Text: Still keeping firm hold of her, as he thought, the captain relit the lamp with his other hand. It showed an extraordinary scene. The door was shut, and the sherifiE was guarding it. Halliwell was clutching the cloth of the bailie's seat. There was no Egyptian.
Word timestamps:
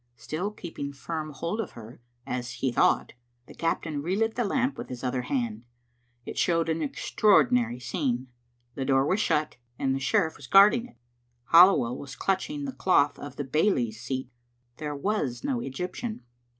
Still 0.15 0.49
keeping 0.49 0.93
firm 0.93 1.29
hold 1.29 1.61
of 1.61 1.73
her, 1.73 2.01
as 2.25 2.53
he 2.53 2.71
thought, 2.71 3.13
the 3.45 3.53
captain 3.53 4.01
relit 4.01 4.33
the 4.33 4.43
lamp 4.43 4.75
with 4.75 4.89
his 4.89 5.03
other 5.03 5.21
hand. 5.21 5.63
It 6.25 6.39
showed 6.39 6.69
an 6.69 6.81
extraordinary 6.81 7.79
scene. 7.79 8.29
The 8.73 8.83
door 8.83 9.05
was 9.05 9.19
shut, 9.19 9.57
and 9.77 9.93
the 9.93 9.99
sherifiE 9.99 10.37
was 10.37 10.47
guarding 10.47 10.87
it. 10.87 10.97
Halliwell 11.51 11.95
was 11.99 12.15
clutching 12.15 12.65
the 12.65 12.71
cloth 12.73 13.19
of 13.19 13.35
the 13.35 13.43
bailie's 13.43 14.01
seat. 14.01 14.31
There 14.77 14.95
was 14.95 15.43
no 15.43 15.59
Egyptian. 15.59 16.21